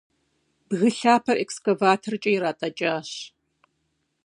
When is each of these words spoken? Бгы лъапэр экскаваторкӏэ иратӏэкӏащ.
Бгы 0.67 0.89
лъапэр 0.97 1.37
экскаваторкӏэ 1.43 2.29
иратӏэкӏащ. 2.35 3.09